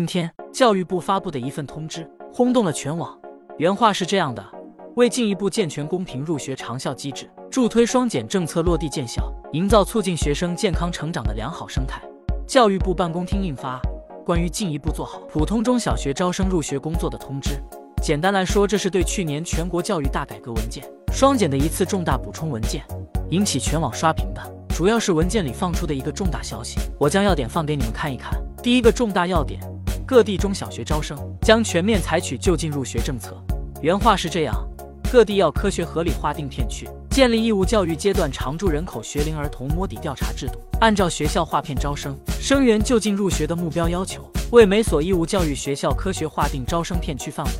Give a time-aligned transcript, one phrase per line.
[0.00, 3.14] 今天教育部发布的一份通知轰动了全网，
[3.58, 4.42] 原话是这样的：
[4.96, 12.00] 为进一步健全公平入学长效机制，助推双减政策落地见效，营造促进学生健康成长的良好生态，
[12.46, 13.78] 教育部办公厅印发
[14.24, 17.50] 《关于进一步做好普通中小学招生入学工作的通知》。
[18.02, 20.82] 简单来说，这是对去年全国教育大改革文件
[21.12, 22.82] 双减的一次重大补充文件，
[23.28, 24.40] 引起全网刷屏的
[24.70, 28.32] 主要是文件里放出的一个重大消息，我将要点放给你们看一看。
[28.62, 29.60] 第一个重大要点。
[30.10, 33.40] 各地中小学招生将全面采取就近入学政策。
[33.80, 34.56] 原话是这样：
[35.08, 47.52] 各地要科学合理划定片区，建立义务教育阶段常住人口学龄儿童摸底调查制度，按照学校划片招生生源就近入学的目标要求，为每所义务教育学校科学划定招生片区范围。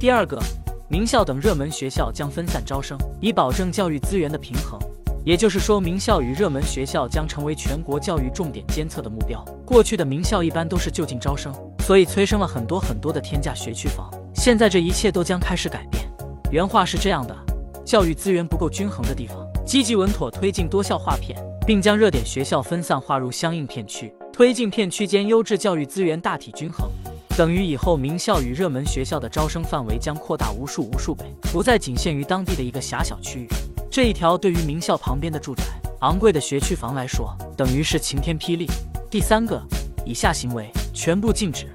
[0.00, 0.42] 第二个，
[0.88, 4.76] 名校等热门学校将分散招生，以保证教育资源的平衡。
[5.24, 9.40] 也就是说，名校与热门学校将成为全国教育重点监测的目标。
[9.64, 11.54] 过去的名校一般都是就近招生。
[11.84, 16.08] 所以催生了很多很多的天价学区房，现在这一切都将开始改变。
[16.52, 17.36] 原话是这样的：
[17.84, 26.88] 教育资源不够均衡的地方，积极稳妥推进多校划片，并将热点学校分散划入相应片区，推进片区间优质教育资源大体均衡，
[27.36, 33.48] 等于以后名校与热门学校的招生范围将扩大无数无数倍，不再仅限于当地的一个狭小区域。
[33.90, 35.64] 这一条对于名校旁边的住宅、
[36.02, 38.70] 昂贵的学区房来说，等于是晴天霹雳。
[39.10, 39.60] 第三个，
[40.06, 40.70] 以下行为。
[40.92, 41.66] 全部禁止，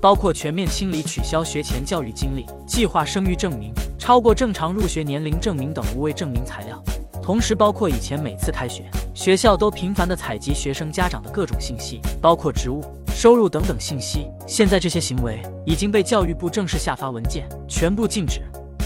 [0.00, 6.82] 包括全面清理、取消学前教育经历、计划生育证明、超过正常入学年龄证明等无谓证明材料。
[7.22, 14.28] 同时，包括以前每次开学，学校都频繁的采集学生家长的各种信息，包括职务、收入等等信息。
[14.46, 18.42] 现在这些行为已经被教育部正式下发文件，全部禁止。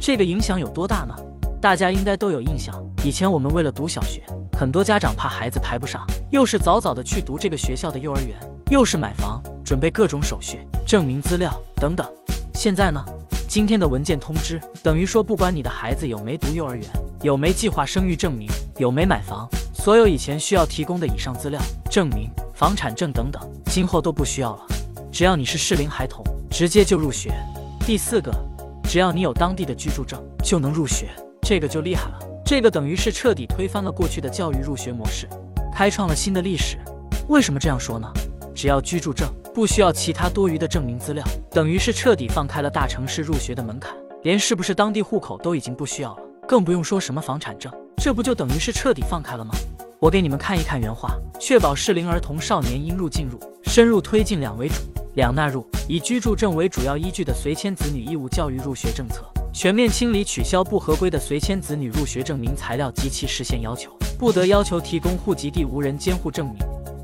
[0.00, 1.14] 这个影响有多大呢？
[1.60, 2.74] 大家应该都有印象。
[3.04, 4.22] 以前我们为了读小学，
[4.56, 8.36] 很多家长怕孩子排不上，又是早早的去读这个学校的幼儿园，
[8.70, 9.42] 又是买房。
[9.64, 12.06] 准备各种手续、证明资料等等。
[12.52, 13.02] 现在呢，
[13.48, 16.86] 今天的文件通知等于说，不管你的孩子有没读幼儿园，
[17.22, 18.46] 有没计划生育证明，
[18.76, 21.58] 有没买房，所有以前需要提供的以上资料、
[21.90, 24.66] 证明、房产证等等，今后都不需要了。
[25.10, 27.32] 只要你是适龄孩童，直接就入学。
[27.86, 28.30] 第四个，
[28.82, 31.08] 只要你有当地的居住证，就能入学。
[31.40, 35.26] 这个就厉害了，这个等于是彻底推翻了过去的教育入学模式，
[35.74, 36.76] 开创了新的历史。
[37.28, 38.06] 为什么这样说呢？
[38.54, 39.28] 只要居住证。
[39.54, 43.94] 不需要其他多余的证明资料，等于是彻底放开了大城市入学的门槛，
[44.24, 49.54] 连是不是当地户口都已经不需要了，更不用说什么房产证，这不就等于是彻底放开了吗？
[50.00, 54.74] 我给你们看一看原话：确保适龄儿童少年应入尽入，深入推进两为主，
[55.14, 63.88] 两纳入以居住证为主要依据的随迁子女义务教育入学政策，全面清理取消不合规的随迁子女入学证明材料及其实现要求，
[64.18, 66.56] 不得要求提供户籍地无人监护证明。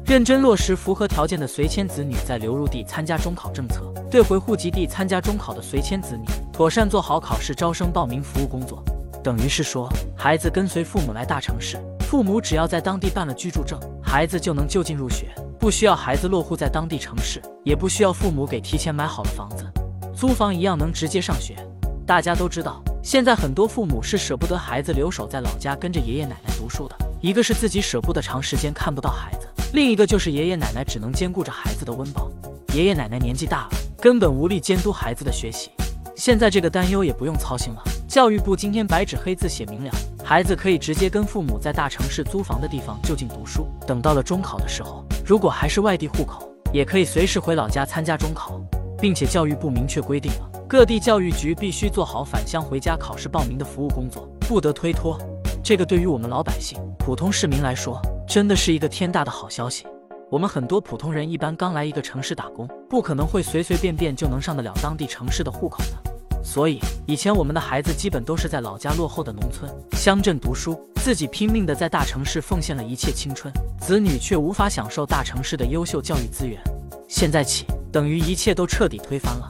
[0.04, 8.82] 认真落实符合条件的随迁子女在流入地参加中考政策，对回户籍地参加中考的随迁子女，妥善做好考试招生报名服务工作。
[9.22, 19.64] 等于是说，孩子跟随父母来大城市，父母只要在当地办了居住证，孩子就能就近入学，不需要孩子落户在当地城市，也不需要父母给提前买好了房子，
[20.12, 21.54] 租房一样能直接上学。
[22.10, 29.46] 大家都知道，现在很多父母是舍不得孩子留守在老家跟着爷爷奶奶读书的，一个是自己舍不得长时间看不到孩子。
[29.72, 32.28] 另一个就是爷爷奶奶只能兼顾着孩子的温饱，
[32.74, 35.70] 爷爷奶奶年纪大了，根本无力监督孩子的学习。
[36.16, 39.92] 现在这个担忧也不用操心了，教育部今天白纸黑字写明了，
[40.24, 43.68] 孩子可以直接跟父母在大城市租房的地方就近读书。
[43.86, 48.60] 等到了中考的时候，如果还是外地户口，也可以随时回老家参加中考，
[49.00, 55.18] 并且教育部明确规定了，各地教育局必须做好返乡回家考试报名的服务工作，不得推脱。
[55.64, 59.84] 这个对于我们老百姓、普通市民来说，真的是一个天大的好消息。
[60.30, 66.40] 我们很多普通人一般刚来一个城市打工，不可能会随随便便就能上得了当地城市的户口的。
[66.40, 76.62] 所以以前我们的孩子基本都是在老家落后的农村、乡镇读书，自己拼命的在大城市奉献了一切青春，子女却无法享受大城市的优秀教育资源。
[77.08, 79.48] 现在起，等于一切都彻底推翻了，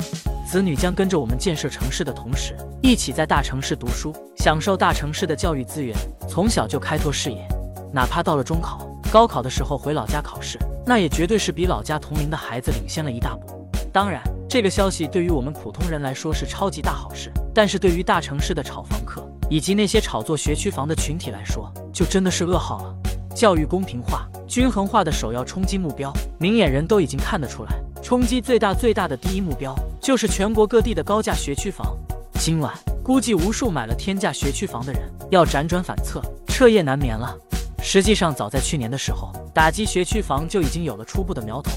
[0.50, 5.97] 子女将跟着我们建设城市的同时，一起在大城市读书，享受大城市的教育资源，
[6.28, 7.47] 从小就开拓视野。
[7.92, 13.70] 哪怕到了中考、高考的时候回老家考试，那也绝对是比老家同龄的孩子领先了一大步。
[13.92, 22.96] 当然，这个消息对于我们普通人来说是超级大好事，但是对于大城市的炒房客以及那些炒作学区房的群体来说，就真的是噩耗了。
[23.36, 27.70] 教育公平化、均衡化的首要冲击目标，明眼人都已经看得出来，
[28.03, 31.97] 冲击最大最大的第一目标就是全国各地的高价学区房。
[32.34, 37.36] 今晚估计无数买了天价学区房的人要辗转反侧，彻夜难眠了。
[37.82, 41.70] 实际上，早在去年的时候，打击学区房就已经有了初步的苗头。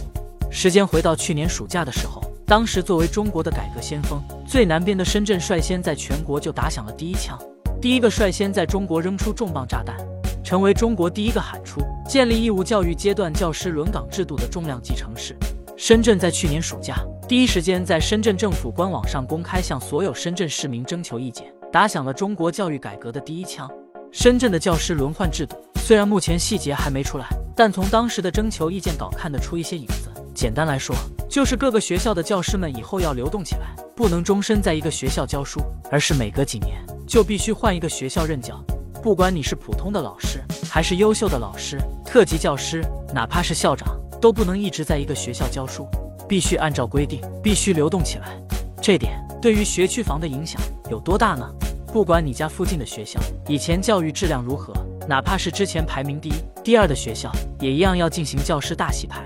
[0.50, 7.38] 时间回到去年暑假的时候，当时作为中国的改革先锋，最南边的深圳率先在全国就打响了第一枪，
[7.82, 9.98] 第一个率先在中国扔出重磅炸弹，
[10.44, 15.36] 成为中国第一个喊出建立义务教育阶段教师轮岗制度的重量级城市。
[15.76, 16.96] 深圳在去年暑假
[17.34, 23.68] 第一时间在深圳政府官网上公开向所有深圳市民征求意见，打响了中国教育改革的第一枪。
[24.12, 27.26] 深圳的教师轮换制度虽然目前细节还没出来，
[27.56, 30.12] 但从当时的征求意见稿看得出一些影子。
[30.36, 30.96] 简单来说，
[31.28, 35.60] 就是各个学校的教师们以后要流动起来，不能终身在一个学校教书，
[35.90, 38.64] 而是每隔几年就必须换一个学校任教。
[39.02, 40.40] 不管你是普通的老师，
[40.70, 45.88] 还是优秀的老师、特级教师，哪怕是校长，都不能一直在一个学校教书，
[46.28, 48.42] 必须按照规定，必须流动起来。
[48.82, 51.50] 这点对于学区房的影响有多大呢？
[51.92, 54.74] 不管你家附近的学校以前教育质量如何，
[55.08, 56.34] 哪怕是之前排名第一、
[56.64, 59.24] 第二的学校，也一样要进行教师大洗牌，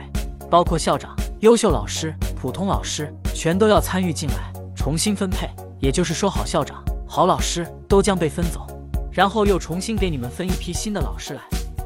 [0.49, 5.50] 包括校长、优秀老师、普通老师，全都要参与进来，重新分配。
[5.79, 8.67] 也就是说，好校长、好老师都将被分走，
[9.11, 11.41] 然后又重新给你们分一批新的老师来。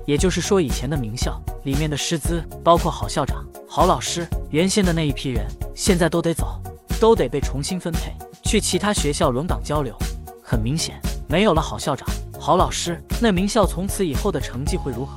[0.06, 6.62] 也就是说，以前的名校里面的师资，包括好校长、好老师，原先的那一批人，现在都得走，
[7.00, 8.12] 都得被重新分配
[8.44, 9.96] 去其他学校轮岗交流。
[10.44, 11.00] 很明显，
[11.30, 12.06] 没有了好校长、
[12.38, 15.16] 好老师，那名校从此以后的成绩会如何？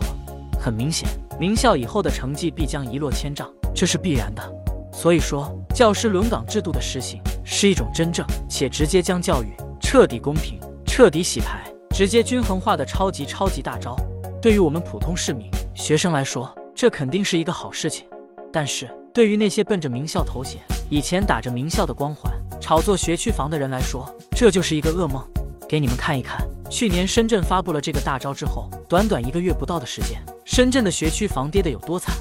[0.61, 4.53] 很明显，名校以后的成绩必将一落千丈，这是必然的。
[4.93, 13.97] 所以说，教师轮岗制度的实行是一种真正且直接将教育彻底公平、彻底洗牌、直接均衡化的超级超级大招。
[14.41, 18.07] 对于我们普通市民、学生来说，这肯定是一个好事情。
[18.53, 25.25] 但是对于那些奔着名校头衔、以前打着名校的光环，炒作学区房的人来说，这就是一个噩梦。
[25.69, 32.13] 给你们看一看，去年深圳发布了这个大招之后，短短一个月不到的时间，深圳的学区房跌得有多惨？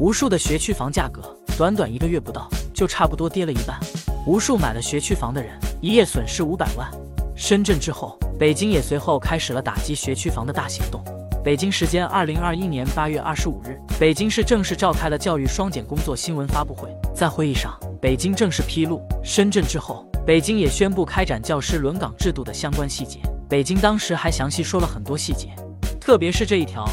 [0.00, 3.78] 无数的学区房价格，短短一个月不到，就差不多跌了一半。
[4.26, 5.52] 无数买了学区房的人，
[5.82, 6.90] 一夜损失五百万。
[7.36, 11.04] 深圳之后，北京也随后开始了打击学区房的大行动。
[11.44, 17.72] 北京时间二零二一年八月二十五日，北京市正式召开了教育双减工作新闻发布会，在会议上。
[18.00, 23.20] 北京正式披露，深圳之后，北京也宣布开展教师轮岗制度的相关细节。
[23.48, 25.48] 北京当时还详细说了很多细节，
[26.00, 26.84] 特别是这一条，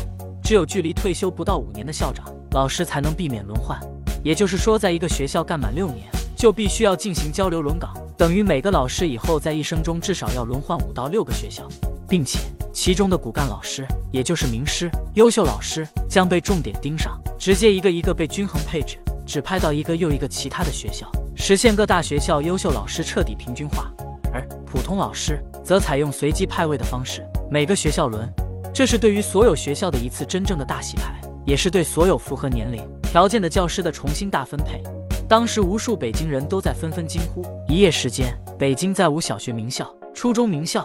[0.44, 3.80] 只有距离退休不到五年的校长、老师才能避免轮换。
[4.24, 11.68] 也就是说，在一个学校干满六年，就必须要进行交流轮岗，等于每个老师以后在一生中至少要轮换五到六个学校，
[12.08, 12.40] 并且
[12.76, 18.98] 其中的骨干老师，也就是名师、优秀老师，将被重点盯上，直接一个一个被均衡配置。
[19.26, 23.92] 只派到一个又一个其他的学校，实现各大学校优秀老师彻底平均化，
[24.32, 28.30] 而普通老师则采用随机派位的方式，每个学校轮。
[28.74, 34.84] 这是对于所有学校的一次真正的大洗牌，也是对所有符合年龄条件的教师的重新大分配。
[35.30, 40.82] 当时无数北京人都在纷纷惊呼：一夜时间，北京再无小学名校、初中名校；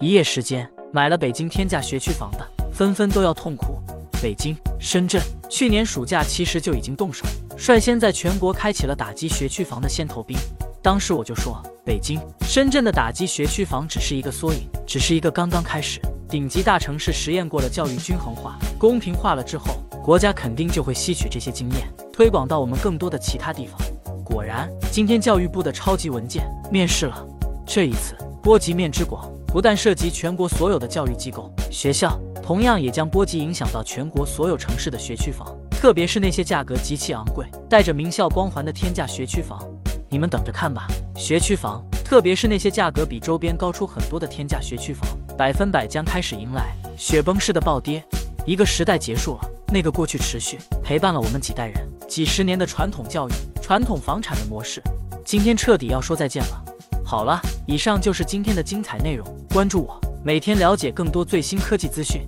[0.00, 3.82] 一夜时间，买了北京天价学区房的，纷纷都要痛哭。
[4.22, 5.20] 北京、深圳
[5.50, 7.26] 去年暑假其实就已经动手。
[7.56, 10.38] 率先在全国开启了打击学区房的先头兵，
[10.80, 16.00] 当时我就说，北京、深圳的打击学区房只是一个缩影，只是一个刚刚开始。
[16.28, 23.76] 顶级大城市实验过了教育均衡化、公平化了之后，国家肯定就会吸取这些经验，推广到我们更多的其他地方。
[24.24, 27.26] 果然，今天教育部的超级文件面世了，
[27.66, 35.46] 这一次波及面之广，不但涉及全国所有的教育机构、学校，同样也将波及影响到全国所有城市的学区房。
[35.70, 39.64] 特别是那些价格极其昂贵、带着名校光环的天价学区房，
[40.10, 40.88] 你们等着看吧！
[41.14, 45.06] 学区房，特别是那些价格比周边高出很多的天价学区房，
[45.38, 48.02] 百分百将开始迎来雪崩式的暴跌。
[48.44, 53.32] 一个时代结束了，那个过去持续陪伴了我们几代人、几十年的传统教育、
[53.62, 54.82] 传统房产的模式，
[55.24, 56.64] 今天彻底要说再见了。
[57.06, 62.22] 好了，以上就是今天的精彩内容，关注我，每天了解更多最新科技资讯。